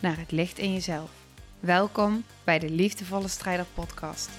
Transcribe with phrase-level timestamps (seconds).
[0.00, 1.10] naar het licht in jezelf.
[1.60, 4.30] Welkom bij de Liefdevolle Strijder Podcast.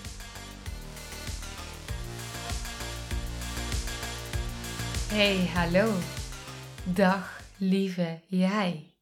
[5.09, 5.93] Hey, hallo.
[6.83, 8.95] Dag, lieve jij.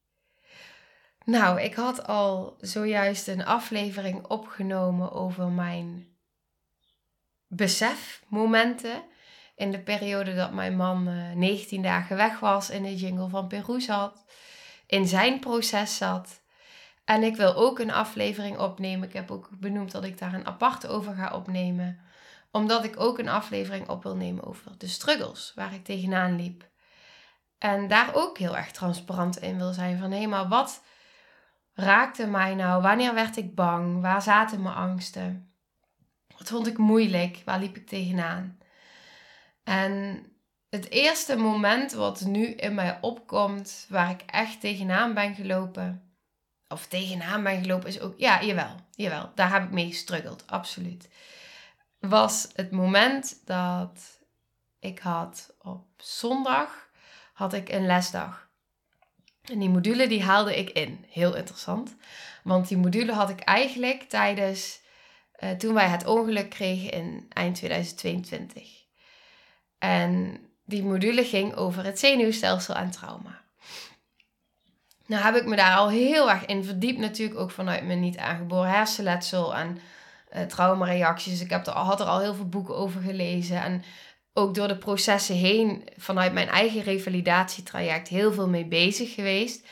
[1.24, 6.06] Nou, ik had al zojuist een aflevering opgenomen over mijn
[7.46, 9.02] besefmomenten
[9.56, 11.04] in de periode dat mijn man
[11.38, 14.24] 19 eh, dagen weg was in de jungle van Peru zat,
[14.86, 16.40] in zijn proces zat.
[17.10, 19.08] En ik wil ook een aflevering opnemen.
[19.08, 22.00] Ik heb ook benoemd dat ik daar een aparte over ga opnemen.
[22.50, 26.68] Omdat ik ook een aflevering op wil nemen over de struggles waar ik tegenaan liep.
[27.58, 30.82] En daar ook heel erg transparant in wil zijn van hé, maar wat
[31.74, 32.82] raakte mij nou?
[32.82, 34.00] Wanneer werd ik bang?
[34.00, 35.54] Waar zaten mijn angsten?
[36.36, 37.42] Wat vond ik moeilijk?
[37.44, 38.58] Waar liep ik tegenaan?
[39.64, 40.24] En
[40.68, 46.09] het eerste moment wat nu in mij opkomt, waar ik echt tegenaan ben gelopen,
[46.70, 51.08] of tegenaan ben gelopen, is ook, ja, jawel, jawel, daar heb ik mee gestruggeld, absoluut.
[51.98, 54.18] Was het moment dat
[54.78, 56.88] ik had op zondag,
[57.32, 58.48] had ik een lesdag.
[59.44, 61.04] En die module die haalde ik in.
[61.08, 61.96] Heel interessant.
[62.42, 64.80] Want die module had ik eigenlijk tijdens,
[65.38, 68.84] uh, toen wij het ongeluk kregen in eind 2022.
[69.78, 73.39] En die module ging over het zenuwstelsel en trauma.
[75.10, 78.18] Nou heb ik me daar al heel erg in verdiept, natuurlijk ook vanuit mijn niet
[78.18, 79.78] aangeboren hersenletsel en
[80.36, 81.40] uh, traumareacties.
[81.40, 83.82] Ik heb er, had er al heel veel boeken over gelezen en
[84.32, 89.66] ook door de processen heen vanuit mijn eigen revalidatietraject heel veel mee bezig geweest.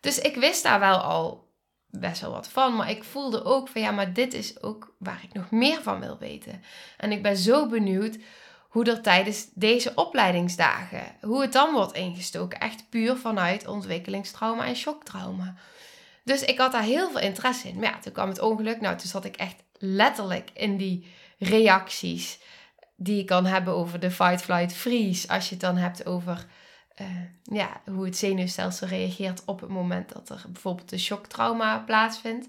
[0.00, 1.48] Dus ik wist daar wel al
[1.86, 5.20] best wel wat van, maar ik voelde ook van ja, maar dit is ook waar
[5.22, 6.62] ik nog meer van wil weten.
[6.96, 8.18] En ik ben zo benieuwd
[8.68, 12.60] hoe er tijdens deze opleidingsdagen, hoe het dan wordt ingestoken.
[12.60, 15.54] Echt puur vanuit ontwikkelingstrauma en shocktrauma.
[16.24, 17.74] Dus ik had daar heel veel interesse in.
[17.74, 18.80] Maar ja, toen kwam het ongeluk.
[18.80, 21.06] Nou, toen zat ik echt letterlijk in die
[21.38, 22.38] reacties
[22.96, 25.28] die je kan hebben over de fight, flight, freeze.
[25.28, 26.46] Als je het dan hebt over
[27.00, 27.06] uh,
[27.42, 32.48] ja, hoe het zenuwstelsel reageert op het moment dat er bijvoorbeeld een shocktrauma plaatsvindt.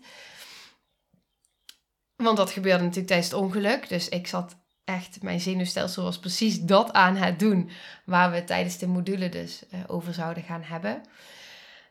[2.15, 3.89] Want dat gebeurde natuurlijk tijdens het ongeluk.
[3.89, 4.55] Dus ik zat
[4.87, 7.69] echt, mijn zenuwstelsel was precies dat aan het doen
[8.05, 11.01] waar we tijdens de module dus uh, over zouden gaan hebben.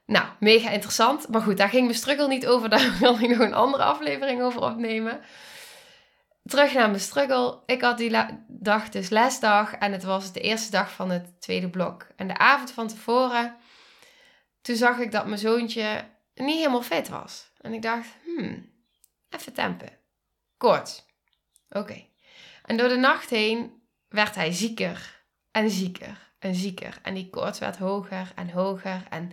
[0.07, 1.29] Nou, mega interessant.
[1.29, 2.69] Maar goed, daar ging mijn struggle niet over.
[2.79, 5.21] Daar wil ik nog een andere aflevering over opnemen.
[6.45, 7.59] Terug naar mijn struggle.
[7.67, 8.17] Ik had die
[8.49, 12.07] dag dus lesdag en het was de eerste dag van het tweede blok.
[12.17, 13.57] En de avond van tevoren,
[14.63, 16.05] toen zag ik dat mijn zoontje
[16.35, 17.51] niet helemaal fit was.
[17.61, 18.71] En ik dacht, hmm,
[19.31, 19.99] even tempen.
[20.57, 21.07] Kort.
[21.71, 22.07] Oké.
[22.67, 26.99] En door de nacht heen werd hij zieker en zieker en zieker.
[27.03, 29.03] En die koorts werd hoger en hoger.
[29.11, 29.33] En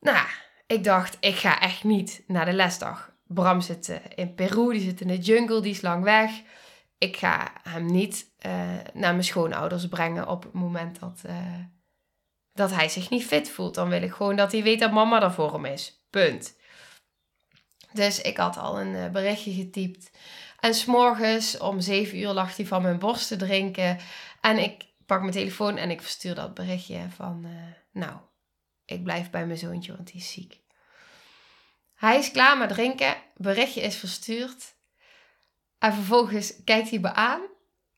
[0.00, 0.26] nou,
[0.66, 3.14] ik dacht, ik ga echt niet naar de lesdag.
[3.26, 6.30] Bram zit eh, in Peru, die zit in de jungle, die is lang weg.
[6.98, 8.52] Ik ga hem niet uh,
[8.92, 11.58] naar mijn schoonouders brengen op het moment dat, uh,
[12.52, 13.74] dat hij zich niet fit voelt.
[13.74, 16.06] Dan wil ik gewoon dat hij weet dat mama er voor hem is.
[16.10, 16.56] Punt.
[17.92, 20.10] Dus ik had al een berichtje getypt.
[20.66, 23.98] En s'morgens om 7 uur lag hij van mijn borst te drinken.
[24.40, 27.44] En ik pak mijn telefoon en ik verstuur dat berichtje van...
[27.44, 27.50] Uh,
[27.92, 28.16] nou,
[28.84, 30.60] ik blijf bij mijn zoontje, want hij is ziek.
[31.94, 33.16] Hij is klaar met drinken.
[33.36, 34.74] Berichtje is verstuurd.
[35.78, 37.40] En vervolgens kijkt hij me aan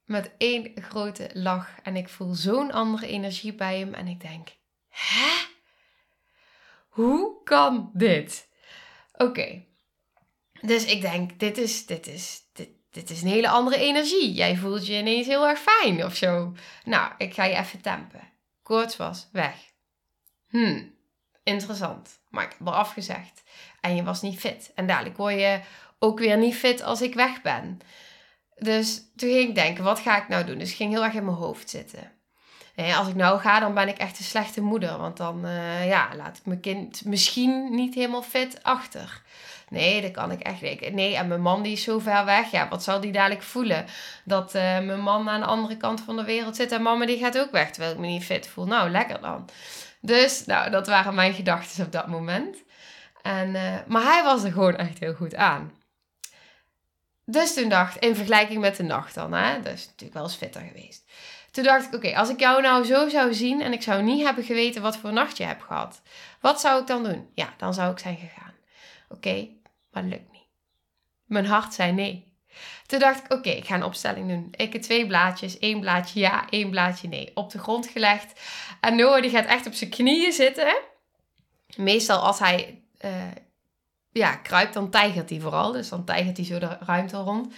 [0.05, 1.71] met één grote lach.
[1.83, 3.95] En ik voel zo'n andere energie bij hem.
[3.95, 4.49] En ik denk,
[4.89, 5.31] hè?
[6.88, 8.49] Hoe kan dit?
[9.12, 9.68] Oké,
[10.60, 14.32] dus ik denk, dit is, dit is, dit, dit is een hele andere energie.
[14.32, 16.55] Jij voelt je ineens heel erg fijn of zo.
[16.84, 18.32] Nou, ik ga je even tempen.
[18.62, 19.55] Koorts was weg.
[20.49, 20.94] Hmm,
[21.43, 22.20] interessant.
[22.28, 23.43] Maar ik heb er afgezegd.
[23.81, 24.72] En je was niet fit.
[24.75, 25.60] En dadelijk word je
[25.99, 27.81] ook weer niet fit als ik weg ben.
[28.54, 30.58] Dus toen ging ik denken, wat ga ik nou doen?
[30.58, 32.12] Dus ik ging heel erg in mijn hoofd zitten.
[32.75, 34.99] En als ik nou ga, dan ben ik echt een slechte moeder.
[34.99, 39.22] Want dan uh, ja, laat ik mijn kind misschien niet helemaal fit achter.
[39.70, 40.93] Nee, dat kan ik echt niet.
[40.93, 42.50] Nee, en mijn man die is zo ver weg.
[42.50, 43.85] Ja, wat zal die dadelijk voelen?
[44.25, 47.19] Dat uh, mijn man aan de andere kant van de wereld zit en mama die
[47.19, 48.67] gaat ook weg terwijl ik me niet fit voel.
[48.67, 49.49] Nou, lekker dan.
[50.00, 52.56] Dus, nou, dat waren mijn gedachten op dat moment.
[53.23, 55.73] En, eh, maar hij was er gewoon echt heel goed aan.
[57.25, 60.61] Dus toen dacht in vergelijking met de nacht dan, hè, is natuurlijk wel eens fitter
[60.61, 61.05] geweest.
[61.50, 64.25] Toen dacht ik, oké, als ik jou nou zo zou zien en ik zou niet
[64.25, 66.03] hebben geweten wat voor nacht je hebt gehad,
[66.41, 67.31] wat zou ik dan doen?
[67.35, 68.55] Ja, dan zou ik zijn gegaan.
[69.09, 69.49] Oké,
[70.03, 70.47] lukt niet.
[71.25, 72.27] Mijn hart zei nee.
[72.87, 74.49] Toen dacht ik, oké, ik ga een opstelling doen.
[74.50, 77.31] Ik heb twee blaadjes, één blaadje ja, één blaadje nee.
[77.35, 78.41] Op de grond gelegd.
[78.81, 80.77] En Noah die gaat echt op zijn knieën zitten.
[81.77, 83.11] Meestal als hij uh,
[84.12, 85.73] ja, kruipt, dan tijgert hij vooral.
[85.73, 87.55] Dus dan tijgert hij zo de ruimte rond.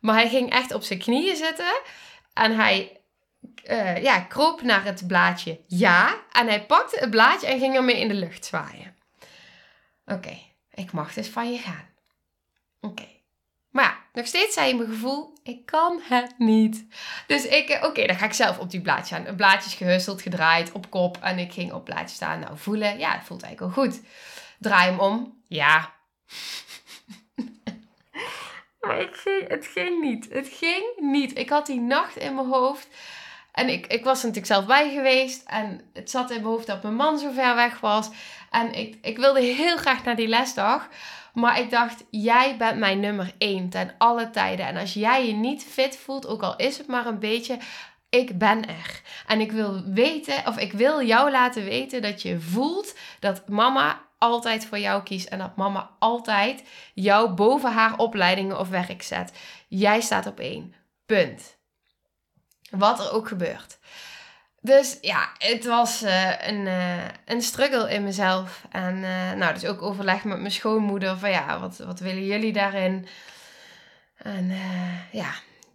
[0.00, 1.80] Maar hij ging echt op zijn knieën zitten.
[2.32, 3.00] En hij
[3.70, 6.14] uh, ja, kroop naar het blaadje ja.
[6.32, 8.96] En hij pakte het blaadje en ging ermee in de lucht zwaaien.
[10.06, 10.38] Oké,
[10.74, 11.88] ik mag dus van je gaan.
[12.80, 13.06] Oké.
[13.70, 16.86] Maar ja, nog steeds zei je mijn gevoel, ik kan het niet.
[17.26, 19.26] Dus ik, eh, oké, dan ga ik zelf op die blaadje staan.
[19.26, 21.18] Een blaadje is gehusteld, gedraaid, op kop.
[21.20, 22.40] En ik ging op blaadje staan.
[22.40, 24.00] Nou, voelen, ja, het voelt eigenlijk wel goed.
[24.58, 25.42] Draai hem om.
[25.48, 25.94] Ja.
[28.80, 28.98] maar
[29.48, 30.28] het ging niet.
[30.32, 31.38] Het ging niet.
[31.38, 32.88] Ik had die nacht in mijn hoofd.
[33.52, 35.42] En ik, ik was er natuurlijk zelf bij geweest.
[35.46, 38.10] En het zat in mijn hoofd dat mijn man zo ver weg was.
[38.50, 40.88] En ik, ik wilde heel graag naar die lesdag.
[41.34, 44.66] Maar ik dacht, jij bent mijn nummer één ten alle tijden.
[44.66, 47.58] En als jij je niet fit voelt, ook al is het maar een beetje,
[48.08, 49.00] ik ben er.
[49.26, 54.00] En ik wil weten, of ik wil jou laten weten dat je voelt dat mama
[54.18, 56.62] altijd voor jou kiest en dat mama altijd
[56.94, 59.32] jou boven haar opleidingen of werk zet.
[59.68, 60.74] Jij staat op één.
[61.06, 61.59] Punt.
[62.70, 63.78] Wat er ook gebeurt.
[64.60, 68.64] Dus ja, het was uh, een, uh, een struggle in mezelf.
[68.70, 72.52] En uh, nou, dus ook overleg met mijn schoonmoeder van ja, wat, wat willen jullie
[72.52, 73.06] daarin?
[74.16, 74.52] En
[75.12, 75.32] ja,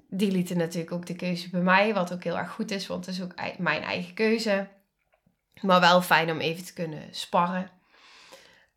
[0.09, 3.05] die lieten natuurlijk ook de keuze bij mij, wat ook heel erg goed is, want
[3.05, 4.67] het is ook mijn eigen keuze.
[5.61, 7.69] Maar wel fijn om even te kunnen sparren.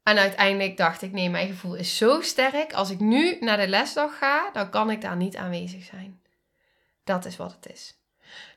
[0.02, 2.72] En uiteindelijk dacht ik, nee, mijn gevoel is zo sterk.
[2.72, 6.20] Als ik nu naar de lesdag ga, dan kan ik daar niet aanwezig zijn.
[7.04, 7.97] Dat is wat het is.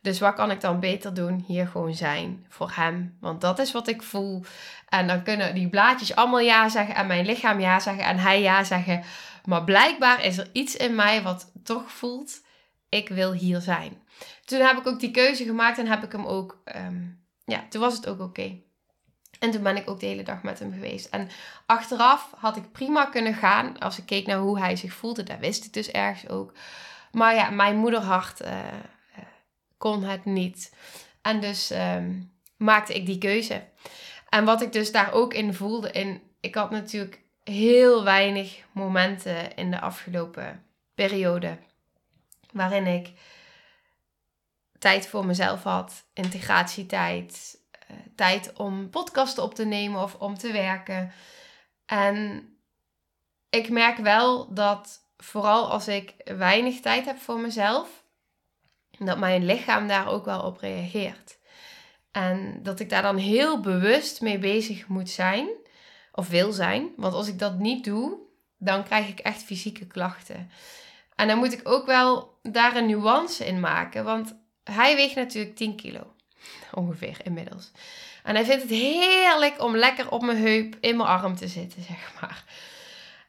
[0.02, 1.44] Dus wat kan ik dan beter doen?
[1.48, 3.18] Hier gewoon zijn voor hem.
[3.20, 4.44] Want dat is wat ik voel.
[4.90, 8.42] En dan kunnen die blaadjes allemaal ja zeggen en mijn lichaam ja zeggen en hij
[8.42, 9.04] ja zeggen.
[9.46, 12.42] Maar blijkbaar is er iets in mij wat toch voelt,
[12.90, 14.02] ik wil hier zijn.
[14.46, 17.02] Toen heb ik ook die keuze gemaakt en heb ik hem ook, ehm,
[17.46, 18.60] ja, toen was het ook oké.
[19.40, 21.06] En toen ben ik ook de hele dag met hem geweest.
[21.06, 21.30] En
[21.66, 25.24] achteraf had ik prima kunnen gaan als ik keek naar hoe hij zich voelde.
[25.24, 26.54] Dat wist ik dus ergens ook.
[27.12, 28.50] Maar ja, mijn moederhart uh,
[29.82, 30.74] kon het niet.
[31.22, 32.22] En dus ehm,
[32.58, 33.64] maakte ik die keuze.
[34.30, 39.56] En wat ik dus daar ook in voelde, in, ik had natuurlijk heel weinig momenten
[39.56, 41.58] in de afgelopen periode
[42.52, 43.12] waarin ik
[44.80, 47.58] tijd voor mezelf had, integratietijd,
[47.92, 51.12] uh, tijd om podcasten op te nemen of om te werken.
[51.86, 52.46] En
[53.50, 58.01] ik merk wel dat vooral als ik weinig tijd heb voor mezelf,
[59.06, 61.38] dat mijn lichaam daar ook wel op reageert.
[62.12, 65.50] En dat ik daar dan heel bewust mee bezig moet zijn,
[66.12, 66.90] of wil zijn.
[66.96, 68.18] Want als ik dat niet doe,
[68.58, 70.52] dan krijg ik echt fysieke klachten.
[71.16, 74.04] En dan moet ik ook wel daar een nuance in maken.
[74.04, 76.14] Want hij weegt natuurlijk 10 kilo.
[76.74, 77.72] Ongeveer inmiddels.
[78.24, 81.84] En hij vindt het heerlijk om lekker op mijn heup in mijn arm te zitten,
[81.84, 82.44] zeg maar.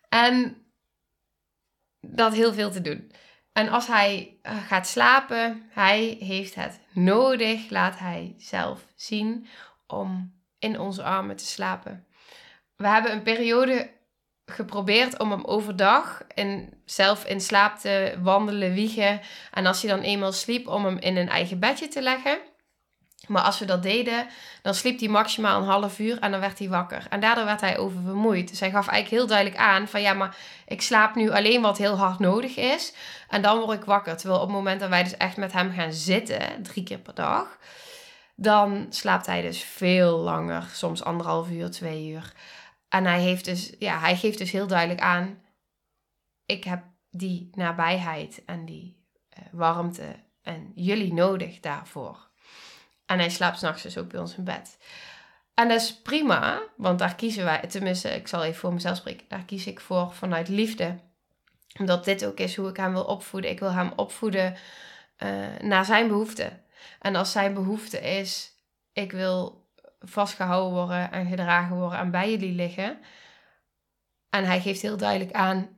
[0.09, 0.57] En
[2.01, 3.13] dat heel veel te doen.
[3.53, 9.47] En als hij eh, gaat slapen, hij heeft het nodig, laat hij zelf zien,
[9.87, 12.07] om in onze armen te slapen.
[12.77, 13.91] We hebben een periode
[14.47, 19.21] geprobeerd om hem overdag in, zelf in slaap te wandelen, wiegen.
[19.51, 22.39] En als hij dan eenmaal sliep, om hem in een eigen bedje te leggen.
[23.29, 24.27] Maar als we dat deden,
[24.63, 27.07] dan sliep hij maximaal een half uur en dan werd hij wakker.
[27.11, 28.49] En daardoor werd hij oververmoeid.
[28.49, 30.37] Dus hij gaf eigenlijk heel duidelijk aan van ja, maar
[30.67, 32.95] ik slaap nu alleen wat heel hard nodig is.
[33.29, 34.17] En dan word ik wakker.
[34.17, 37.15] Terwijl op het moment dat wij dus echt met hem gaan zitten, drie keer per
[37.15, 37.59] dag,
[38.37, 40.69] dan slaapt hij dus veel langer.
[40.73, 42.33] Soms anderhalf uur, twee uur.
[42.89, 45.43] En hij, heeft dus, ja, hij geeft dus heel duidelijk aan,
[46.47, 49.07] ik heb die nabijheid en die
[49.39, 52.32] uh, warmte en jullie nodig daarvoor.
[53.13, 54.79] En hij slaapt s'nachts dus ook bij ons in bed.
[55.55, 59.27] En dat is prima, want daar kiezen wij, tenminste, ik zal even voor mezelf spreken,
[59.29, 60.99] daar kies ik voor vanuit liefde.
[61.79, 63.51] Omdat dit ook is hoe ik hem wil opvoeden.
[63.51, 64.57] Ik wil hem opvoeden
[65.19, 65.29] uh,
[65.61, 66.63] naar zijn behoeften.
[67.01, 68.53] En als zijn behoefte is,
[68.93, 69.67] ik wil
[70.01, 72.99] vastgehouden worden en gedragen worden en bij jullie liggen.
[74.31, 75.69] En hij geeft heel duidelijk aan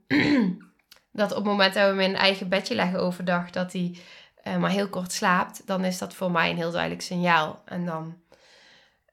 [1.13, 3.97] dat op het moment dat we hem in eigen bedje leggen overdag, dat hij
[4.45, 7.63] uh, maar heel kort slaapt, dan is dat voor mij een heel duidelijk signaal.
[7.65, 8.23] En dan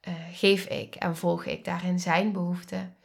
[0.07, 2.97] uh, geef ik en volg ik daarin zijn behoeften.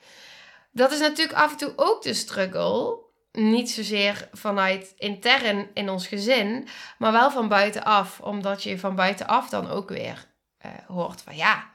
[0.73, 3.04] dat is natuurlijk af en toe ook de struggle.
[3.33, 6.68] Niet zozeer vanuit intern in ons gezin,
[6.99, 8.21] maar wel van buitenaf.
[8.21, 10.26] Omdat je van buitenaf dan ook weer
[10.66, 11.71] uh, hoort van ja,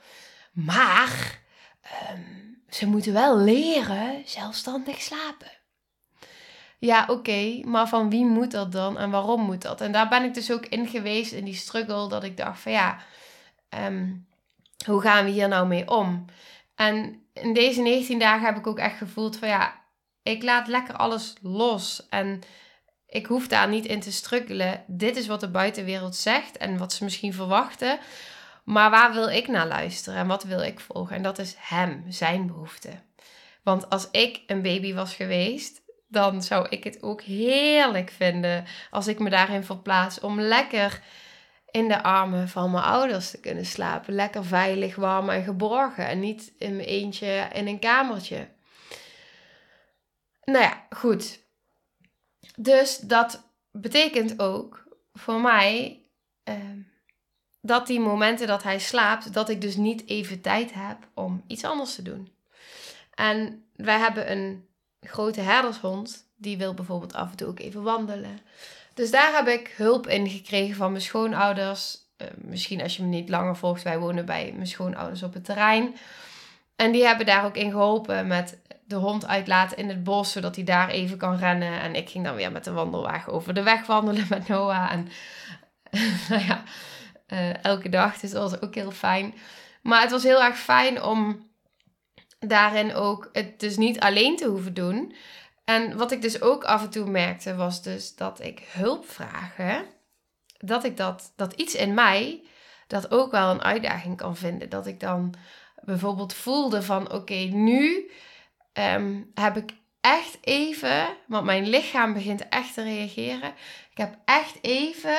[0.51, 1.41] maar
[1.81, 2.22] ehm,
[2.70, 5.61] ze moeten wel leren zelfstandig slapen.
[6.82, 9.82] Ja, oké, maar van wie moet dat dan en waarom moet dat?
[9.82, 12.72] En daar ben ik dus ook in geweest in die struggle dat ik dacht van
[12.72, 12.98] ja,
[13.70, 14.14] ehm,
[14.86, 16.26] hoe gaan we hier nou mee om?
[16.76, 19.82] En in deze 19 dagen heb ik ook echt gevoeld van ja,
[20.24, 22.42] ik laat lekker alles los en
[23.08, 24.84] ik hoef daar niet in te struggelen.
[24.88, 28.00] Dit is wat de buitenwereld zegt en wat ze misschien verwachten.
[28.64, 31.16] Maar waar wil ik naar luisteren en wat wil ik volgen?
[31.16, 32.90] En dat is hem, zijn behoefte.
[33.64, 39.08] Want als ik een baby was geweest, dan zou ik het ook heerlijk vinden als
[39.08, 41.01] ik me daarin verplaats om lekker
[41.72, 44.13] in de armen van mijn ouders te kunnen slapen.
[44.13, 48.48] Lekker veilig, warm en geborgen en niet in mijn eentje in een kamertje.
[50.44, 51.39] Nou ja, goed.
[52.56, 56.03] Dus dat betekent ook voor mij
[56.44, 56.80] ehm,
[57.62, 61.63] dat die momenten dat hij slaapt, dat ik dus niet even tijd heb om iets
[61.63, 62.34] anders te doen.
[63.13, 64.70] En wij hebben een
[65.01, 68.39] grote herdershond, die wil bijvoorbeeld af en toe ook even wandelen.
[68.93, 71.98] Dus daar heb ik hulp in gekregen van mijn schoonouders.
[72.17, 75.46] Uh, misschien als je me niet langer volgt, wij wonen bij mijn schoonouders op het
[75.46, 75.96] terrein.
[76.75, 80.55] En die hebben daar ook in geholpen met de hond uitlaten in het bos, zodat
[80.55, 81.81] hij daar even kan rennen.
[81.81, 84.91] En ik ging dan weer met de wandelwagen over de weg wandelen met Noah.
[84.91, 85.08] En
[86.29, 86.63] nou ja,
[87.27, 88.20] uh, elke dag.
[88.20, 89.34] Dus dat was ook heel fijn.
[89.81, 91.50] Maar het was heel erg fijn om
[92.48, 95.16] daarin ook het dus niet alleen te hoeven doen.
[95.66, 99.86] En wat ik dus ook af en toe merkte, was dus dat ik hulp vragen,
[100.58, 102.44] dat ik dat, dat iets in mij
[102.88, 104.70] dat ook wel een uitdaging kan vinden.
[104.70, 105.34] Dat ik dan
[105.82, 108.12] bijvoorbeeld voelde van oké, nu
[108.74, 109.72] um, heb ik
[110.02, 113.54] echt even, want mijn lichaam begint echt te reageren.
[113.92, 115.18] Ik heb echt even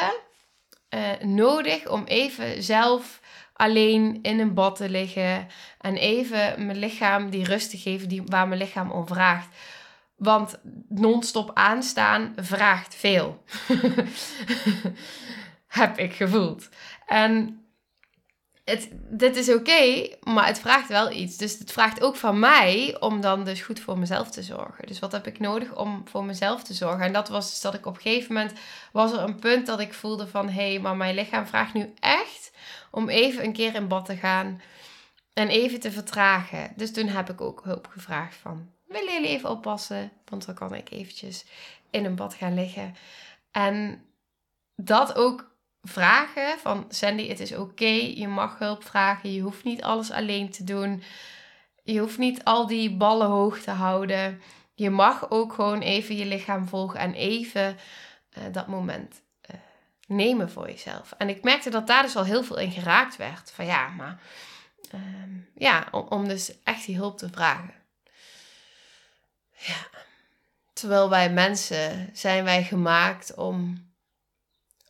[0.94, 3.20] uh, nodig om even zelf
[3.52, 5.46] alleen in een bad te liggen
[5.80, 9.48] en even mijn lichaam die rust te geven die, waar mijn lichaam om vraagt.
[10.16, 13.42] Want non-stop aanstaan vraagt veel.
[15.66, 16.68] Heb ik gevoeld.
[17.06, 17.61] En
[18.64, 21.36] het, dit is oké, maar het vraagt wel iets.
[21.36, 24.86] Dus het vraagt ook van mij om dan dus goed voor mezelf te zorgen.
[24.86, 27.04] Dus wat heb ik nodig om voor mezelf te zorgen?
[27.04, 28.52] En dat was dus dat ik op een gegeven moment
[28.92, 31.94] was er een punt dat ik voelde van hé, hey, maar mijn lichaam vraagt nu
[32.00, 32.52] echt
[32.90, 34.60] om even een keer in bad te gaan
[35.32, 36.72] en even te vertragen.
[36.76, 40.12] Dus toen heb ik ook hulp gevraagd van willen jullie even oppassen?
[40.24, 41.44] Want dan kan ik eventjes
[41.90, 42.94] in een bad gaan liggen.
[43.50, 44.04] En
[44.76, 45.51] dat ook
[45.82, 47.84] vragen van Sandy, het is oké,
[48.14, 51.02] je mag hulp vragen, je hoeft niet alles alleen te doen.
[51.82, 54.42] Je hoeft niet al die ballen hoog te houden.
[54.74, 57.76] Je mag ook gewoon even je lichaam volgen en even
[58.38, 59.56] uh, dat moment uh,
[60.06, 61.14] nemen voor jezelf.
[61.18, 63.50] En ik merkte dat daar dus al heel veel in geraakt werd.
[63.50, 64.20] Van ja, maar
[64.94, 65.00] uh,
[65.54, 67.74] ja, om, om dus echt die hulp te vragen.
[69.56, 70.00] Ja.
[70.72, 73.90] Terwijl wij mensen zijn wij gemaakt om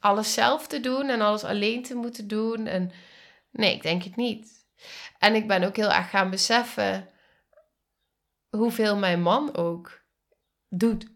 [0.02, 2.66] alles zelf te doen en alles alleen te moeten doen.
[2.66, 2.92] En
[3.50, 4.66] nee, ik denk het niet.
[5.18, 7.09] En ik ben ook heel erg gaan beseffen
[8.49, 10.00] hoeveel mijn man ook
[10.68, 11.06] doet.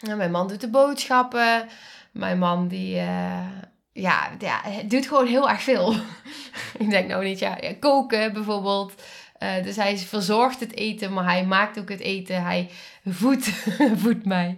[0.00, 1.68] Mijn man doet de boodschappen.
[2.12, 3.48] Mijn man die, uh,
[3.92, 5.94] ja, ja, doet gewoon heel erg veel.
[6.84, 9.02] ik denk nou niet, ja, ja koken bijvoorbeeld.
[9.38, 12.42] Uh, dus hij verzorgt het eten, maar hij maakt ook het eten.
[12.42, 12.70] Hij
[13.04, 13.46] voedt,
[14.02, 14.56] voedt mij.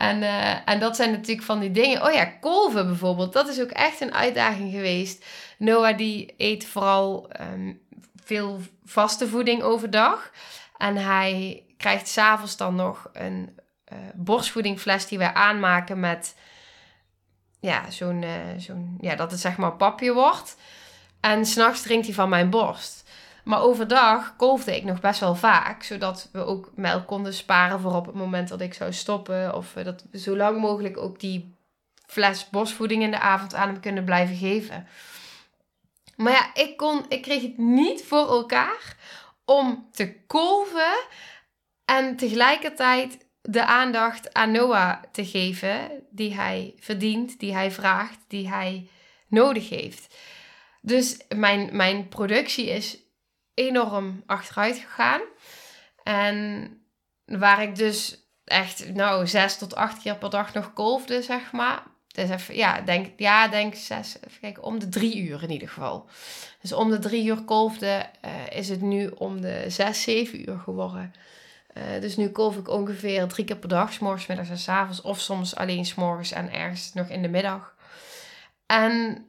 [0.00, 2.02] En, uh, en dat zijn natuurlijk van die dingen.
[2.02, 3.32] Oh ja, kolven bijvoorbeeld.
[3.32, 5.24] Dat is ook echt een uitdaging geweest.
[5.58, 7.80] Noah die eet vooral um,
[8.24, 10.30] veel vaste voeding overdag.
[10.76, 13.58] En hij krijgt s'avonds dan nog een
[13.92, 16.36] uh, borstvoedingfles die wij aanmaken met...
[17.60, 18.22] Ja, zo'n...
[18.22, 20.56] Uh, zo'n ja, dat het zeg maar papje wordt.
[21.20, 22.99] En s'nachts drinkt hij van mijn borst.
[23.44, 27.94] Maar overdag kolfde ik nog best wel vaak, zodat we ook melk konden sparen voor
[27.94, 29.54] op het moment dat ik zou stoppen.
[29.54, 31.54] Of dat we zo lang mogelijk ook die
[32.06, 34.86] fles bosvoeding in de avond aan hem kunnen blijven geven.
[36.16, 38.96] Maar ja, ik, kon, ik kreeg het niet voor elkaar
[39.44, 40.98] om te kolven
[41.84, 48.48] en tegelijkertijd de aandacht aan Noah te geven die hij verdient, die hij vraagt, die
[48.48, 48.88] hij
[49.28, 50.16] nodig heeft.
[50.80, 52.98] Dus mijn, mijn productie is
[53.66, 55.20] enorm achteruit gegaan.
[56.02, 56.70] En
[57.24, 61.82] waar ik dus echt, nou, zes tot acht keer per dag nog kolfde, zeg maar.
[62.06, 66.08] Dus even, ja, denk, ja, denk zes, even om de drie uur in ieder geval.
[66.60, 70.58] Dus om de drie uur kolfde uh, is het nu om de zes, zeven uur
[70.58, 71.12] geworden.
[71.74, 74.68] Uh, dus nu kolf ik ongeveer drie keer per dag, s morgens, middags en s
[74.68, 75.00] avonds.
[75.00, 77.74] Of soms alleen s morgens en ergens nog in de middag.
[78.66, 79.24] En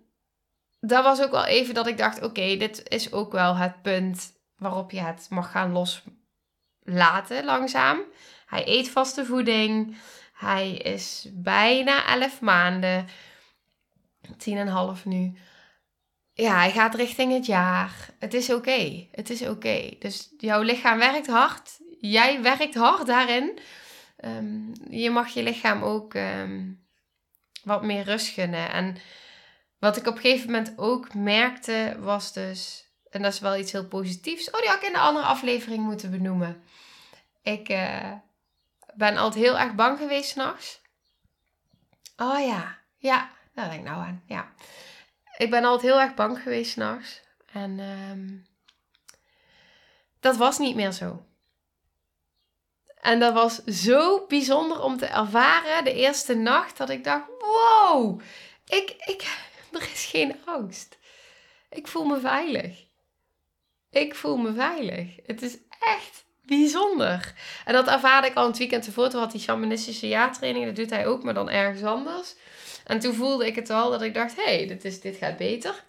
[0.82, 4.34] dat was ook wel even dat ik dacht, oké, dit is ook wel het punt
[4.58, 8.00] waarop je het mag gaan loslaten langzaam.
[8.46, 9.98] Hij eet vaste voeding.
[10.34, 13.08] Hij is bijna 11 maanden.
[14.98, 15.38] 10,5 nu.
[16.34, 18.10] Ja, hij gaat richting het jaar.
[18.20, 19.08] Het is oké.
[19.12, 19.90] Het is oké.
[20.00, 21.80] Dus jouw lichaam werkt hard.
[22.00, 23.60] Jij werkt hard daarin.
[24.26, 26.86] Um, je mag je lichaam ook um,
[27.64, 28.72] wat meer rust gunnen.
[28.72, 28.98] En
[29.82, 33.72] wat ik op een gegeven moment ook merkte, was dus, en dat is wel iets
[33.72, 34.50] heel positiefs.
[34.50, 36.64] Oh, die had ik in de andere aflevering moeten benoemen.
[37.42, 38.12] Ik uh,
[38.94, 40.82] ben altijd heel erg bang geweest s'nachts.
[42.18, 44.24] Oh ja, ja, daar denk ik nou aan.
[44.26, 44.52] Ja.
[45.38, 47.22] Ik ben altijd heel erg bang geweest s'nachts.
[47.52, 48.46] En um,
[50.20, 51.26] dat was niet meer zo.
[53.02, 58.22] En dat was zo bijzonder om te ervaren de eerste nacht dat ik dacht: wow,
[58.66, 60.98] ik, ik, er is geen angst.
[61.70, 62.86] Ik voel me veilig.
[63.90, 65.16] Ik voel me veilig.
[65.26, 67.34] Het is echt bijzonder.
[67.66, 69.10] En dat ervaarde ik al het weekend tevoren.
[69.10, 70.66] Toen had die shamanistische jaartraining.
[70.66, 72.36] Dat doet hij ook, maar dan ergens anders.
[72.86, 75.84] En toen voelde ik het al dat ik dacht: hey, dit, is, dit gaat beter.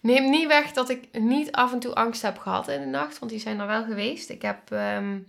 [0.00, 3.18] Neem niet weg dat ik niet af en toe angst heb gehad in de nacht,
[3.18, 4.30] want die zijn er wel geweest.
[4.30, 5.28] Ik heb um,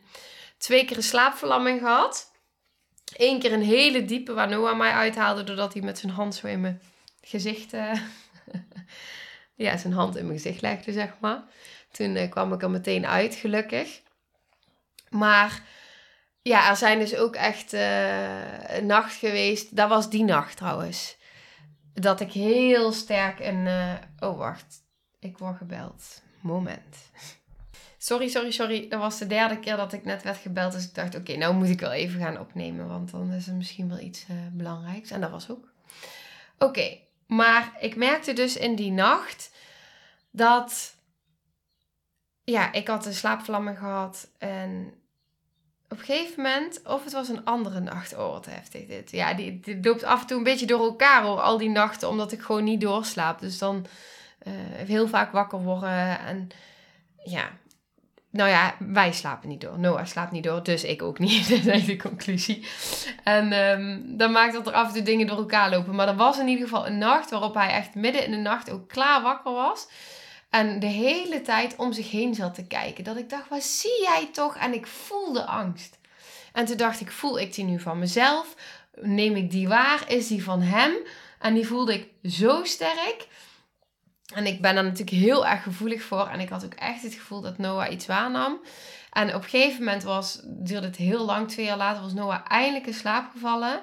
[0.57, 2.31] twee keer slaapverlamming gehad.
[3.15, 6.47] Eén keer een hele diepe waar Noah mij uithaalde doordat hij met zijn hand zo
[6.47, 6.79] in
[7.23, 7.93] gezicht, uh,
[9.55, 11.43] ja, zijn hand in mijn gezicht legde, zeg maar.
[11.91, 14.01] Toen uh, kwam ik er meteen uit, gelukkig.
[15.09, 15.61] Maar
[16.41, 19.75] ja, er zijn dus ook echt uh, een nacht geweest.
[19.75, 21.17] Dat was die nacht trouwens.
[21.93, 23.67] Dat ik heel sterk een.
[24.19, 24.83] oh, wacht.
[25.19, 26.21] Ik word gebeld.
[26.39, 27.11] Moment.
[27.97, 28.87] Sorry, sorry, sorry.
[28.89, 30.71] Dat was de derde keer dat ik net werd gebeld.
[30.71, 32.87] Dus ik dacht, oké, nou moet ik wel even gaan opnemen.
[32.87, 35.11] Want dan is er misschien wel iets belangrijks.
[35.11, 35.71] En dat was ook.
[36.57, 36.97] Oké,
[37.35, 39.51] maar ik merkte dus in die nacht
[40.31, 40.95] dat.
[42.43, 44.27] Ja, ik had een slaapvlamming gehad.
[44.37, 44.93] En
[45.89, 48.13] op een gegeven moment, of het was een andere nacht.
[48.13, 49.11] Oh, wat heftig dit.
[49.11, 52.09] Ja, die, die loopt af en toe een beetje door elkaar hoor, al die nachten.
[52.09, 53.39] Omdat ik gewoon niet doorslaap.
[53.39, 53.85] Dus dan
[54.47, 54.53] uh,
[54.87, 56.19] heel vaak wakker worden.
[56.19, 56.49] En
[57.23, 57.49] ja,
[58.33, 59.79] nou ja, wij slapen niet door.
[59.79, 61.49] Noah slaapt niet door, dus ik ook niet.
[61.65, 62.67] dat is de conclusie.
[63.23, 65.95] En um, dan maakt dat er af en toe dingen door elkaar lopen.
[65.95, 68.71] Maar er was in ieder geval een nacht waarop hij echt midden in de nacht
[68.71, 69.87] ook klaar wakker was.
[70.49, 73.03] En de hele tijd om zich heen zat te kijken.
[73.03, 74.55] Dat ik dacht, wat zie jij toch?
[74.55, 75.99] En ik voelde angst.
[76.53, 78.55] En toen dacht ik, voel ik die nu van mezelf?
[79.01, 80.03] Neem ik die waar?
[80.07, 80.93] Is die van hem?
[81.39, 83.27] En die voelde ik zo sterk
[84.33, 86.27] en ik ben daar natuurlijk heel erg gevoelig voor.
[86.27, 88.61] En ik had ook echt het gevoel dat Noah iets waarnam.
[89.11, 92.45] En op een gegeven moment was, duurde het heel lang, twee jaar later, was Noah
[92.47, 93.81] eindelijk in slaap gevallen.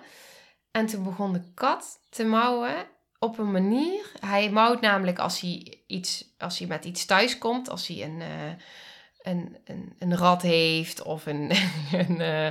[0.71, 2.75] En toen begon de kat te mouwen
[3.19, 4.13] op een manier.
[4.21, 7.71] Hij mouwt namelijk als hij, iets, als hij met iets thuis komt.
[7.71, 8.53] Als hij een, uh,
[9.23, 11.51] een, een, een rat heeft of een,
[12.09, 12.51] een, uh,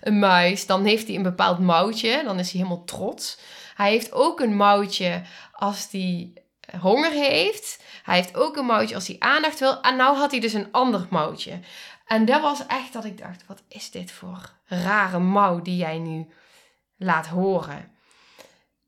[0.00, 0.66] een muis.
[0.66, 2.22] Dan heeft hij een bepaald mouwtje.
[2.24, 3.38] Dan is hij helemaal trots.
[3.74, 6.32] Hij heeft ook een mouwtje als hij
[6.80, 7.82] honger heeft.
[8.02, 9.80] Hij heeft ook een mouwtje als hij aandacht wil.
[9.80, 11.60] En nou had hij dus een ander mouwtje.
[12.06, 15.98] En dat was echt dat ik dacht, wat is dit voor rare mouw die jij
[15.98, 16.26] nu
[16.96, 17.96] laat horen?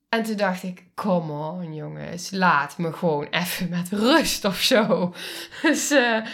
[0.09, 5.14] En toen dacht ik, come on jongens, laat me gewoon even met rust of zo.
[5.62, 6.27] Dus uh,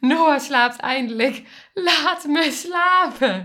[0.00, 1.42] Noah slaapt eindelijk,
[1.74, 3.44] laat me slapen.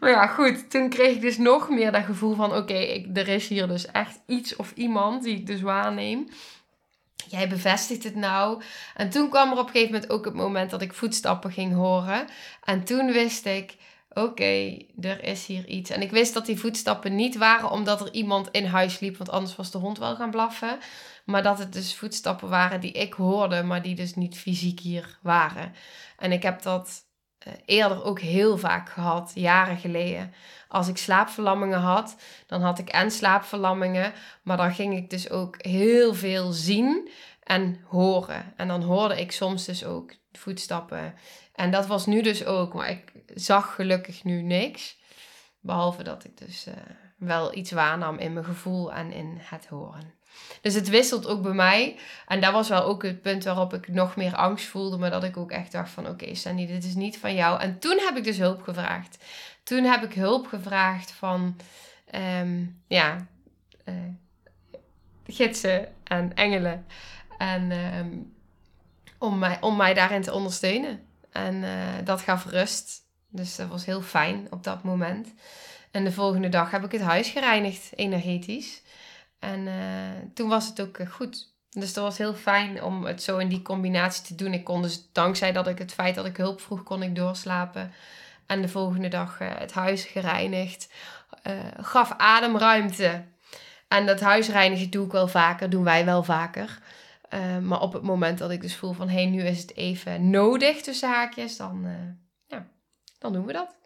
[0.00, 3.48] Maar ja, goed, toen kreeg ik dus nog meer dat gevoel van, oké, er is
[3.48, 6.28] hier dus echt iets of iemand die ik dus waarneem
[7.28, 8.62] jij bevestigt het nou.
[8.94, 11.74] En toen kwam er op een gegeven moment ook het moment dat ik voetstappen ging
[11.74, 12.26] horen.
[12.64, 13.76] En toen wist ik,
[14.10, 15.90] oké, er is hier iets.
[15.90, 19.30] En ik wist dat die voetstappen niet waren omdat er iemand in huis liep, want
[19.30, 20.78] anders was de hond wel gaan blaffen.
[21.24, 25.18] Maar dat het dus voetstappen waren die ik hoorde, maar die dus niet fysiek hier
[25.22, 25.74] waren.
[26.18, 27.02] En ik heb dat
[27.64, 30.34] eerder ook heel vaak gehad, jaren geleden.
[30.68, 35.54] Als ik slaapverlammingen had, dan had ik en slaapverlammingen, maar dan ging ik dus ook
[35.58, 37.08] heel veel zien
[37.42, 38.52] en horen.
[38.56, 41.14] En dan hoorde ik soms dus ook voetstappen.
[41.54, 44.98] En dat was nu dus ook, maar ik zag gelukkig nu niks.
[45.60, 46.74] Behalve dat ik dus uh,
[47.16, 50.14] wel iets waarnam in mijn gevoel en in het horen.
[50.60, 51.98] Dus het wisselt ook bij mij.
[52.26, 54.96] En dat was wel ook het punt waarop ik nog meer angst voelde.
[54.96, 57.60] Maar dat ik ook echt dacht van oké okay, Sandy, dit is niet van jou.
[57.60, 59.24] En toen heb ik dus hulp gevraagd.
[59.62, 61.56] Toen heb ik hulp gevraagd van...
[62.40, 63.26] Um, ja,
[65.26, 66.86] gidsen en engelen.
[67.38, 68.08] En ehm,
[69.18, 71.00] om, mij, om mij daarin te ondersteunen.
[71.32, 71.64] En
[72.04, 73.02] dat gaf rust.
[73.28, 75.34] Dus dat was heel fijn op dat moment.
[75.90, 78.82] En de volgende dag heb ik het huis gereinigd, energetisch.
[79.44, 79.68] En
[80.34, 81.52] toen was het ook goed.
[81.70, 84.52] Dus dat was heel fijn om het zo in die combinatie te doen.
[84.52, 87.92] Ik kon dus dankzij dat ik het feit dat ik hulp vroeg, kon ik doorslapen.
[88.46, 90.92] En de volgende dag uh, het huis gereinigd.
[91.46, 93.24] Uh, gaf ademruimte.
[93.88, 96.78] En dat huis reinigen doe ik wel vaker, doen wij wel vaker.
[97.62, 100.30] Maar op het moment dat ik dus voel van hé, hey, nu is het even
[100.30, 101.86] nodig tussen haakjes, dan,
[102.46, 102.66] ja,
[103.18, 103.76] dan doen we dat.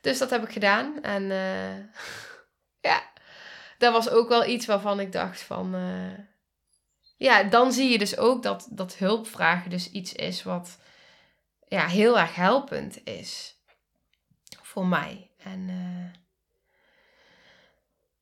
[0.00, 1.02] Dus dat heb ik gedaan.
[1.02, 1.22] En
[2.90, 3.02] ja,
[3.78, 5.74] dat was ook wel iets waarvan ik dacht van
[7.16, 10.78] ja, dan zie je dus ook dat, dat hulpvragen dus iets is wat
[11.68, 13.56] ja, heel erg helpend is.
[14.62, 15.30] Voor mij.
[15.38, 16.12] En uh,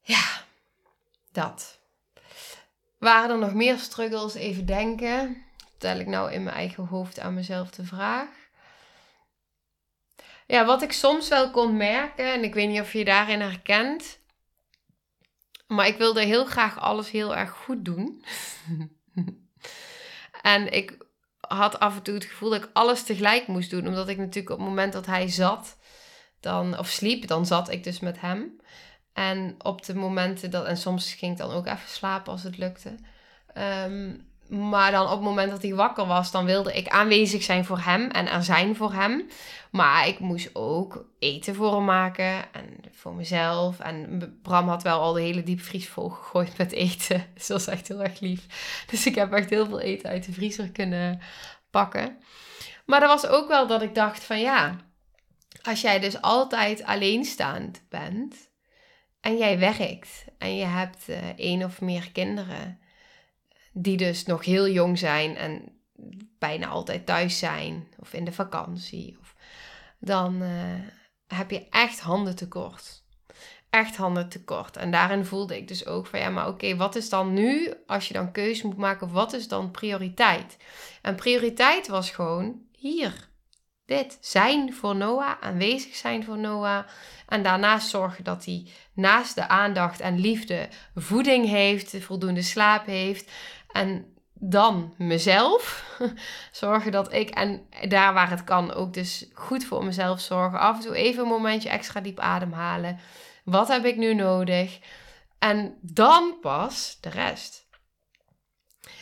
[0.00, 0.44] ja,
[1.32, 1.78] dat.
[2.98, 4.34] Waren er nog meer struggles?
[4.34, 5.44] Even denken.
[5.76, 8.28] Stel ik nou in mijn eigen hoofd aan mezelf de vraag.
[10.46, 14.18] Ja, wat ik soms wel kon merken, en ik weet niet of je daarin herkent,
[15.74, 18.24] maar ik wilde heel graag alles heel erg goed doen.
[20.42, 20.96] en ik
[21.40, 23.86] had af en toe het gevoel dat ik alles tegelijk moest doen.
[23.86, 25.78] Omdat ik natuurlijk op het moment dat hij zat,
[26.40, 28.60] dan, of sliep, dan zat ik dus met hem.
[29.12, 32.58] En op de momenten dat, en soms ging ik dan ook even slapen als het
[32.58, 32.94] lukte.
[33.86, 37.64] Um, maar dan op het moment dat hij wakker was, dan wilde ik aanwezig zijn
[37.64, 39.28] voor hem en er zijn voor hem.
[39.70, 43.80] Maar ik moest ook eten voor hem maken en voor mezelf.
[43.80, 47.26] En Bram had wel al de hele diepvries vol gegooid met eten.
[47.34, 48.46] Dus dat was echt heel erg lief.
[48.86, 51.20] Dus ik heb echt heel veel eten uit de vriezer kunnen
[51.70, 52.18] pakken.
[52.86, 54.76] Maar er was ook wel dat ik dacht van ja,
[55.62, 58.50] als jij dus altijd alleenstaand bent
[59.20, 62.80] en jij werkt en je hebt uh, één of meer kinderen
[63.72, 65.80] die dus nog heel jong zijn en
[66.38, 69.34] bijna altijd thuis zijn of in de vakantie, of,
[69.98, 70.50] dan uh,
[71.26, 73.00] heb je echt handen tekort.
[73.70, 74.76] Echt handen tekort.
[74.76, 78.08] En daarin voelde ik dus ook van ja, maar oké, wat is dan nu, als
[78.08, 80.56] je dan keuze moet maken, wat is dan prioriteit?
[81.02, 83.30] En prioriteit was gewoon hier.
[83.84, 86.84] Dit zijn voor Noah, aanwezig zijn voor Noah.
[87.28, 93.30] En daarnaast zorgen dat hij naast de aandacht en liefde voeding heeft, voldoende slaap heeft.
[93.72, 95.84] En dan mezelf.
[96.52, 100.58] zorgen dat ik, en daar waar het kan, ook dus goed voor mezelf zorgen.
[100.58, 102.98] Af en toe even een momentje extra diep ademhalen.
[103.44, 104.78] Wat heb ik nu nodig?
[105.38, 107.62] En dan pas de rest.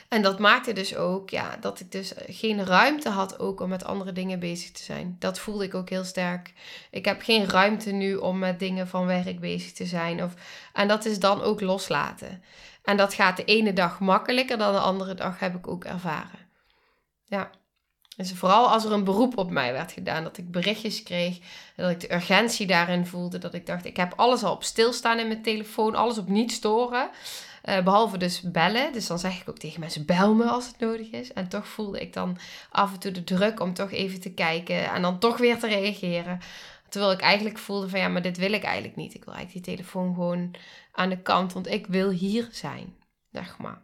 [0.08, 3.84] En dat maakte dus ook ja, dat ik dus geen ruimte had ook om met
[3.84, 5.16] andere dingen bezig te zijn.
[5.18, 6.52] Dat voelde ik ook heel sterk.
[6.90, 10.22] Ik heb geen ruimte nu om met dingen van werk bezig te zijn.
[10.22, 10.34] Of,
[10.72, 12.42] en dat is dan ook loslaten.
[12.82, 16.48] En dat gaat de ene dag makkelijker dan de andere dag heb ik ook ervaren.
[17.24, 17.50] Ja.
[18.16, 21.38] Dus vooral als er een beroep op mij werd gedaan, dat ik berichtjes kreeg,
[21.76, 25.18] dat ik de urgentie daarin voelde, dat ik dacht, ik heb alles al op stilstaan
[25.18, 27.10] in mijn telefoon, alles op niet storen.
[27.64, 28.92] Uh, behalve dus bellen.
[28.92, 31.32] Dus dan zeg ik ook tegen mensen: bel me als het nodig is.
[31.32, 32.38] En toch voelde ik dan
[32.70, 35.66] af en toe de druk om toch even te kijken en dan toch weer te
[35.66, 36.40] reageren.
[36.90, 39.14] Terwijl ik eigenlijk voelde van ja, maar dit wil ik eigenlijk niet.
[39.14, 40.54] Ik wil eigenlijk die telefoon gewoon
[40.92, 42.96] aan de kant, want ik wil hier zijn.
[43.32, 43.82] Zeg maar.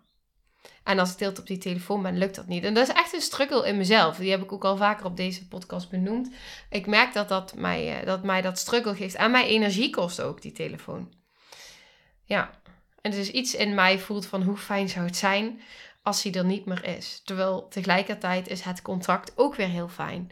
[0.85, 2.65] En als ik deelt op die telefoon ben, lukt dat niet.
[2.65, 4.17] En dat is echt een struggle in mezelf.
[4.17, 6.31] Die heb ik ook al vaker op deze podcast benoemd.
[6.71, 9.15] Ik merk dat dat mij, eh, dat, mij dat struggle geeft.
[9.15, 11.13] En mij energie kost ook, die telefoon.
[12.25, 12.51] Ja.
[13.01, 15.61] En dus iets in mij voelt van hoe fijn zou het zijn
[16.03, 17.23] als hij er niet meer is.
[17.25, 20.31] Terwijl tegelijkertijd is het contract ook weer heel fijn.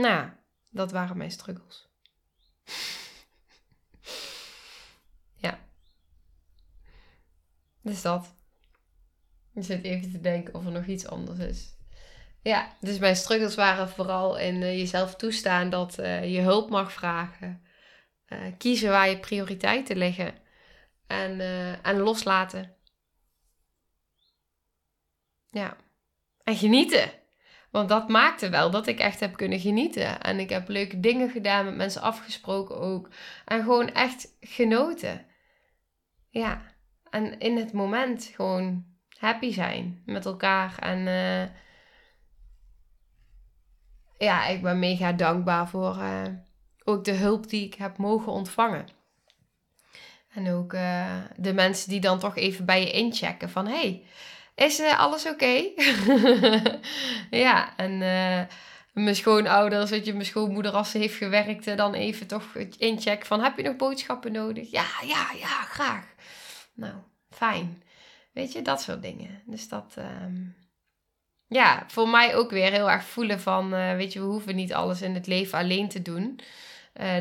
[0.00, 0.30] Nou,
[0.68, 1.88] dat waren mijn struggles.
[5.44, 5.58] ja.
[7.82, 8.34] Dus dat.
[9.54, 11.78] Ik zit even te denken of er nog iets anders is.
[12.42, 16.92] Ja, dus mijn struggles waren vooral in uh, jezelf toestaan dat uh, je hulp mag
[16.92, 17.64] vragen.
[18.28, 20.34] Uh, kiezen waar je prioriteiten liggen.
[21.06, 21.40] En,
[21.82, 22.76] en loslaten.
[25.50, 25.76] Ja.
[26.44, 27.19] En genieten.
[27.70, 30.20] Want dat maakte wel dat ik echt heb kunnen genieten.
[30.20, 33.08] En ik heb leuke dingen gedaan, met mensen afgesproken ook.
[33.44, 35.26] En gewoon echt genoten.
[36.28, 36.62] Ja.
[37.10, 38.84] En in het moment gewoon
[39.18, 40.78] happy zijn met elkaar.
[40.78, 41.42] En uh,
[44.18, 46.22] ja, ik ben mega dankbaar voor uh,
[46.84, 48.86] ook de hulp die ik heb mogen ontvangen.
[50.34, 53.66] En ook uh, de mensen die dan toch even bij je inchecken van...
[53.66, 54.04] Hey,
[54.54, 55.70] is uh, alles oké?
[57.46, 58.40] ja, en uh,
[59.04, 63.26] mijn schoonouders, weet je, mijn schoonmoeder als ze heeft gewerkt, eh, dan even toch inchecken
[63.26, 64.70] van heb je nog boodschappen nodig?
[64.70, 66.04] Ja, ja, ja, graag.
[66.74, 66.94] Nou,
[67.30, 67.82] fijn.
[68.32, 69.42] Weet je, dat soort dingen.
[69.46, 70.36] Dus dat, ehm,
[71.46, 75.02] ja, voor mij ook weer heel erg voelen van, weet je, we hoeven niet alles
[75.02, 76.40] in het leven alleen te doen.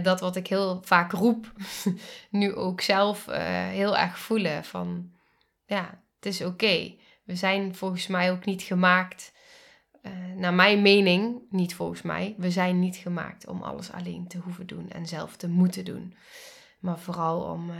[0.02, 1.52] Dat wat ik heel vaak roep,
[2.30, 3.26] nu ook zelf
[3.72, 5.12] heel erg voelen van,
[5.66, 6.96] ja, het is oké.
[7.30, 9.32] We zijn volgens mij ook niet gemaakt,
[10.36, 14.68] naar mijn mening, niet volgens mij, we zijn niet gemaakt om alles alleen te hoeven
[14.68, 16.16] doen en zelf te moeten doen.
[16.80, 17.72] Maar vooral om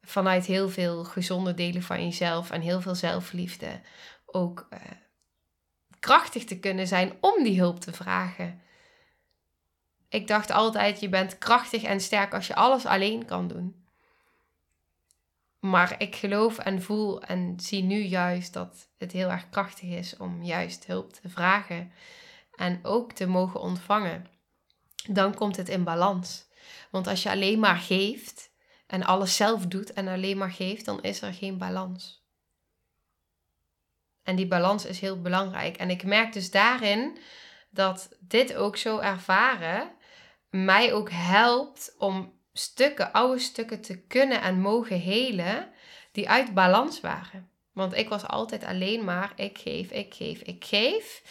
[0.00, 3.80] vanuit heel veel gezonde delen van jezelf en heel veel zelfliefde
[4.26, 4.78] ook uh,
[6.00, 8.62] krachtig te kunnen zijn om die hulp te vragen.
[10.08, 13.79] Ik dacht altijd, je bent krachtig en sterk als je alles alleen kan doen.
[15.60, 20.16] Maar ik geloof en voel en zie nu juist dat het heel erg krachtig is
[20.16, 21.92] om juist hulp te vragen
[22.54, 24.26] en ook te mogen ontvangen.
[25.08, 26.48] Dan komt het in balans.
[26.90, 28.50] Want als je alleen maar geeft
[28.86, 32.24] en alles zelf doet en alleen maar geeft, dan is er geen balans.
[34.22, 35.76] En die balans is heel belangrijk.
[35.76, 37.18] En ik merk dus daarin
[37.70, 39.92] dat dit ook zo ervaren
[40.50, 45.68] mij ook helpt om stukken, oude stukken te kunnen en mogen helen
[46.12, 47.50] die uit balans waren.
[47.72, 51.22] Want ik was altijd alleen maar ik geef, ik geef, ik geef.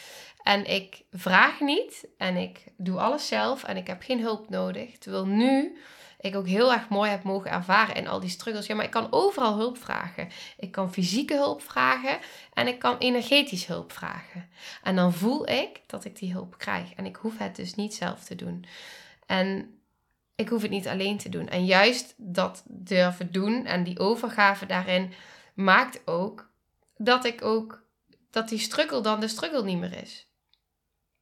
[0.43, 4.97] En ik vraag niet en ik doe alles zelf en ik heb geen hulp nodig.
[4.97, 5.77] Terwijl nu
[6.19, 8.67] ik ook heel erg mooi heb mogen ervaren in al die struggles.
[8.67, 10.29] Ja, maar ik kan overal hulp vragen.
[10.57, 12.19] Ik kan fysieke hulp vragen
[12.53, 14.49] en ik kan energetisch hulp vragen.
[14.83, 16.93] En dan voel ik dat ik die hulp krijg.
[16.93, 18.65] En ik hoef het dus niet zelf te doen.
[19.25, 19.78] En
[20.39, 21.47] ik hoef het niet alleen te doen.
[21.47, 25.13] En juist dat durven doen en die overgave daarin
[25.53, 26.49] maakt ook
[26.97, 27.83] dat ik ook
[28.31, 30.27] dat die struggle dan de struggle niet meer is.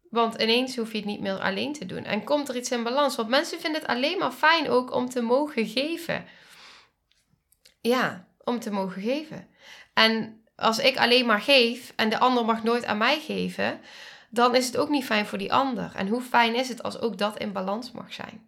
[0.09, 2.03] Want ineens hoef je het niet meer alleen te doen.
[2.03, 3.15] En komt er iets in balans.
[3.15, 6.25] Want mensen vinden het alleen maar fijn ook om te mogen geven.
[7.81, 9.47] Ja, om te mogen geven.
[9.93, 13.79] En als ik alleen maar geef en de ander mag nooit aan mij geven,
[14.29, 15.91] dan is het ook niet fijn voor die ander.
[15.95, 18.47] En hoe fijn is het als ook dat in balans mag zijn?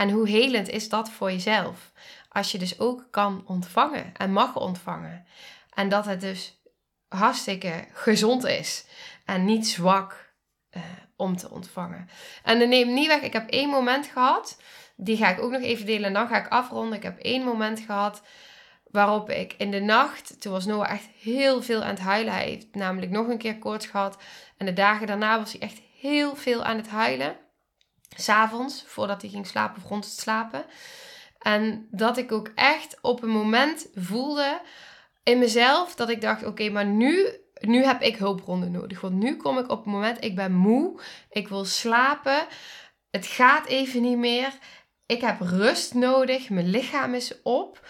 [0.00, 1.92] En hoe helend is dat voor jezelf?
[2.28, 5.26] Als je dus ook kan ontvangen en mag ontvangen.
[5.74, 6.62] En dat het dus
[7.08, 8.84] hartstikke gezond is
[9.24, 10.34] en niet zwak
[10.70, 10.82] uh,
[11.16, 12.08] om te ontvangen.
[12.42, 14.62] En dan neem niet weg, ik heb één moment gehad.
[14.96, 16.96] Die ga ik ook nog even delen en dan ga ik afronden.
[16.96, 18.22] Ik heb één moment gehad
[18.90, 22.32] waarop ik in de nacht, toen was Noah echt heel veel aan het huilen.
[22.32, 24.22] Hij heeft namelijk nog een keer koorts gehad.
[24.56, 27.36] En de dagen daarna was hij echt heel veel aan het huilen.
[28.16, 30.64] S'avonds, voordat hij ging slapen rond het slapen.
[31.38, 34.60] En dat ik ook echt op een moment voelde
[35.22, 39.00] in mezelf dat ik dacht: oké, maar nu nu heb ik hulpbronnen nodig.
[39.00, 42.46] Want nu kom ik op het moment, ik ben moe, ik wil slapen,
[43.10, 44.52] het gaat even niet meer.
[45.06, 47.86] Ik heb rust nodig, mijn lichaam is op.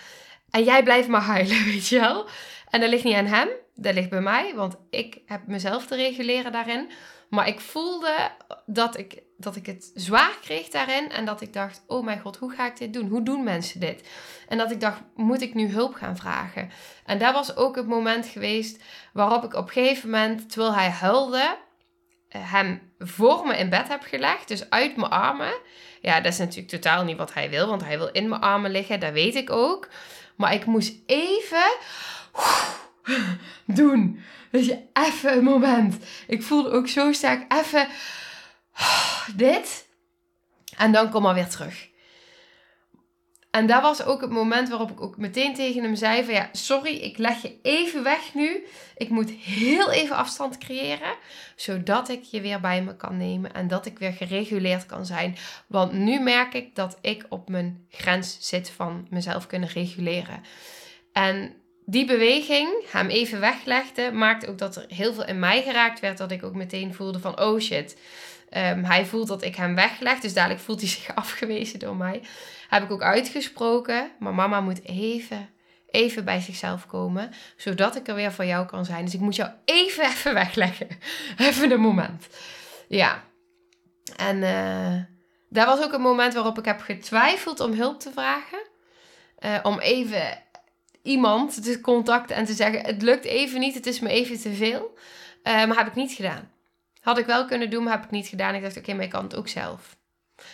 [0.51, 2.29] En jij blijft maar huilen, weet je wel.
[2.69, 5.97] En dat ligt niet aan hem, dat ligt bij mij, want ik heb mezelf te
[5.97, 6.91] reguleren daarin.
[7.31, 8.31] Maar ik voelde
[8.67, 11.11] dat ik, dat ik het zwaar kreeg daarin.
[11.11, 13.09] En dat ik dacht, oh mijn god, hoe ga ik dit doen?
[13.09, 14.09] Hoe doen mensen dit?
[14.49, 16.71] En dat ik dacht, moet ik nu hulp gaan vragen?
[17.05, 20.89] En dat was ook het moment geweest waarop ik op een gegeven moment, terwijl hij
[20.89, 21.57] huilde,
[22.29, 24.49] hem voor me in bed heb gelegd.
[24.49, 25.55] Dus uit mijn armen.
[26.01, 28.71] Ja, dat is natuurlijk totaal niet wat hij wil, want hij wil in mijn armen
[28.71, 29.01] liggen.
[29.01, 29.89] Dat weet ik ook.
[30.37, 31.77] Maar ik moest even
[33.65, 34.21] doen.
[34.51, 35.97] Dus je, even een moment.
[36.27, 37.89] Ik voelde ook zo sterk even
[39.37, 39.89] dit.
[40.77, 41.89] En dan kom maar weer terug.
[43.51, 46.49] En dat was ook het moment waarop ik ook meteen tegen hem zei van ja,
[46.53, 48.67] sorry, ik leg je even weg nu.
[48.97, 51.15] Ik moet heel even afstand creëren,
[51.57, 55.37] zodat ik je weer bij me kan nemen en dat ik weer gereguleerd kan zijn.
[55.67, 60.43] Want nu merk ik dat ik op mijn grens zit van mezelf kunnen reguleren.
[61.13, 61.55] En
[61.91, 66.19] die beweging, hem even weglegde, maakte ook dat er heel veel in mij geraakt werd.
[66.19, 67.97] Dat ik ook meteen voelde van, oh shit,
[68.51, 70.21] um, hij voelt dat ik hem wegleg.
[70.21, 72.23] Dus dadelijk voelt hij zich afgewezen door mij.
[72.69, 74.11] Heb ik ook uitgesproken.
[74.19, 75.49] Maar mama moet even,
[75.91, 77.31] even bij zichzelf komen.
[77.57, 79.05] Zodat ik er weer voor jou kan zijn.
[79.05, 80.89] Dus ik moet jou even, even wegleggen.
[81.37, 82.27] even een moment.
[82.89, 83.23] Ja.
[84.17, 85.03] En uh,
[85.49, 88.69] daar was ook een moment waarop ik heb getwijfeld om hulp te vragen.
[89.45, 90.49] Uh, om even
[91.03, 94.53] iemand te contacten en te zeggen: Het lukt even niet, het is me even te
[94.53, 94.95] veel.
[95.45, 96.51] Uh, maar heb ik niet gedaan.
[97.01, 98.55] Had ik wel kunnen doen, maar heb ik niet gedaan.
[98.55, 99.97] Ik dacht: Oké, maar ik kan het ook zelf.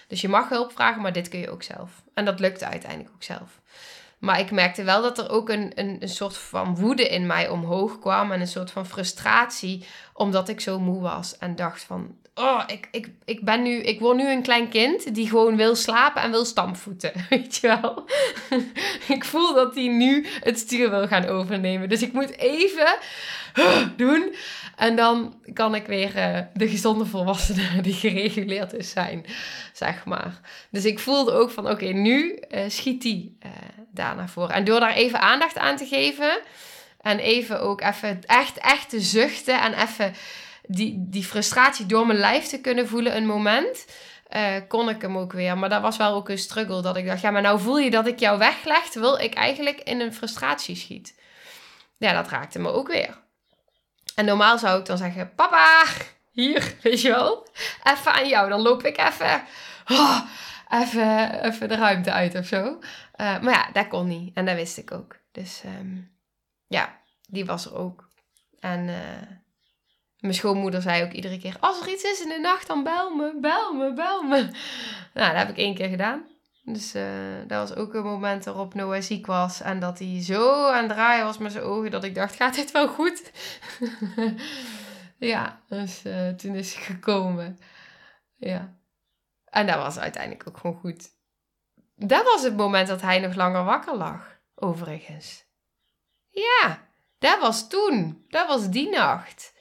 [0.09, 2.03] Dus je mag hulp vragen, maar dit kun je ook zelf.
[2.15, 3.61] En dat lukte uiteindelijk ook zelf.
[4.27, 7.49] Maar ik merkte wel dat er ook een, een, een soort van woede in mij
[7.49, 8.33] omhoog kwam.
[8.33, 9.85] En een soort van frustratie.
[10.13, 11.39] Omdat ik zo moe was.
[11.39, 15.15] En dacht van, oh, ik, ik, ik, ben nu, ik word nu een klein kind
[15.15, 17.13] die gewoon wil slapen en wil stampvoeten.
[17.31, 18.05] Weet je wel?
[19.17, 21.89] ik voel dat hij nu het stuur wil gaan overnemen.
[21.89, 22.97] Dus ik moet even
[23.97, 24.35] doen.
[24.77, 29.25] En dan kan ik weer uh, de gezonde volwassene die gereguleerd is zijn,
[29.73, 30.41] zeg maar.
[30.71, 33.51] Dus ik voelde ook van, oké, nu uh, schiet die uh,
[33.91, 34.55] daar naar voren.
[34.55, 36.41] En door daar even aandacht aan te geven
[37.01, 40.15] en even ook even echt, echt te zuchten en even
[40.67, 43.87] die, die frustratie door mijn lijf te kunnen voelen een moment,
[44.69, 45.59] kon ik hem ook weer.
[45.59, 46.83] Maar dat was wel ook een struggle.
[46.83, 49.81] Dat ik dacht, ja, maar nou voel je dat ik jou wegleg, terwijl ik eigenlijk
[49.81, 51.15] in een frustratie schiet.
[51.97, 53.25] Ja, dat raakte me ook weer.
[54.17, 55.85] En normaal zou ik dan zeggen, papa,
[56.31, 57.47] hier, weet je wel,
[57.83, 58.49] even aan jou.
[58.49, 59.43] Dan loop ik even,
[59.89, 60.21] oh,
[60.71, 62.65] even, even de ruimte uit of zo.
[62.65, 64.37] Uh, maar ja, dat kon niet.
[64.37, 65.17] En dat wist ik ook.
[65.33, 66.17] Dus um,
[66.67, 68.09] ja, die was er ook.
[68.61, 68.89] En...
[68.89, 68.97] Uh,
[70.21, 73.15] mijn schoonmoeder zei ook iedere keer: Als er iets is in de nacht, dan bel
[73.15, 74.43] me, bel me, bel me.
[75.15, 76.27] Nou, dat heb ik één keer gedaan.
[76.69, 79.61] Dus uh, dat was ook een moment waarop Noah ziek was.
[79.61, 81.91] En dat hij zo aan het draaien was met zijn ogen.
[81.91, 83.33] Dat ik dacht, gaat dit wel goed?
[85.33, 87.59] ja, dus uh, toen is hij gekomen.
[88.37, 88.77] Ja.
[89.45, 91.11] En dat was uiteindelijk ook gewoon goed.
[91.95, 94.41] Dat was het moment dat hij nog langer wakker lag.
[94.55, 95.45] Overigens.
[96.29, 98.25] Ja, dat was toen.
[98.29, 99.55] Dat was die nacht.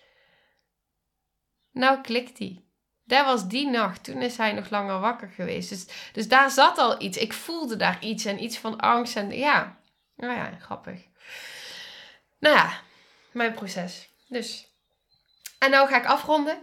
[1.71, 2.64] Nou klikt hij.
[3.07, 4.03] Dat was die nacht.
[4.03, 5.69] Toen is hij nog langer wakker geweest.
[5.69, 7.17] Dus, dus daar zat al iets.
[7.17, 9.15] Ik voelde daar iets en iets van angst.
[9.15, 9.77] En ja,
[10.15, 10.99] nou ja, grappig.
[12.39, 12.81] Nou ja,
[13.31, 14.09] mijn proces.
[14.27, 14.67] Dus.
[15.59, 16.57] En nou ga ik afronden.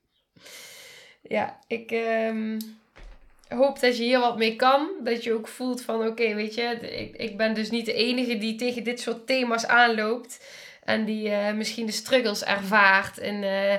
[1.36, 2.58] ja, ik um,
[3.48, 4.90] hoop dat je hier wat mee kan.
[5.04, 8.38] Dat je ook voelt van oké, weet je, ik, ik ben dus niet de enige
[8.38, 10.44] die tegen dit soort thema's aanloopt.
[10.84, 13.74] En die uh, misschien de struggles ervaart in uh,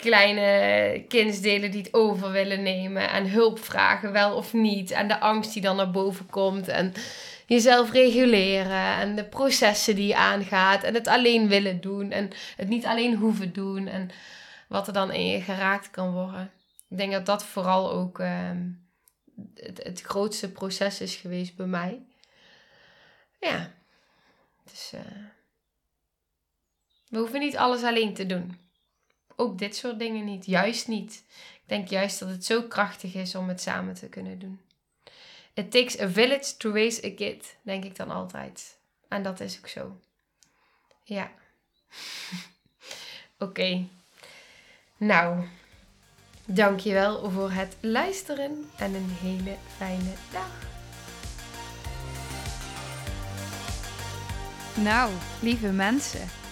[0.00, 4.90] kleine kindsdelen die het over willen nemen en hulp vragen, wel of niet.
[4.90, 6.92] En de angst die dan naar boven komt en
[7.46, 12.68] jezelf reguleren en de processen die je aangaat en het alleen willen doen en het
[12.68, 14.10] niet alleen hoeven doen en
[14.68, 16.52] wat er dan in je geraakt kan worden.
[16.88, 18.50] Ik denk dat dat vooral ook uh,
[19.54, 22.02] het, het grootste proces is geweest bij mij.
[23.40, 23.72] Ja,
[24.70, 25.00] dus uh,
[27.08, 28.59] we hoeven niet alles alleen te doen
[29.40, 30.46] ook dit soort dingen niet.
[30.46, 31.24] Juist niet.
[31.54, 34.60] Ik denk juist dat het zo krachtig is om het samen te kunnen doen.
[35.54, 38.78] It takes a village to raise a kid, denk ik dan altijd.
[39.08, 39.96] En dat is ook zo.
[41.04, 41.30] Ja.
[43.38, 43.86] Oké.
[44.96, 45.44] Nou,
[46.44, 50.68] dankjewel voor het luisteren en een hele fijne dag.
[54.74, 56.39] Nou, lieve mensen.